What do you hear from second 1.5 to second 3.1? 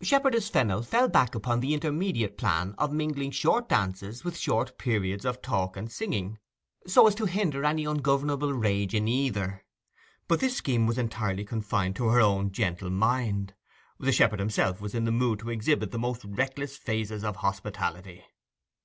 the intermediate plan of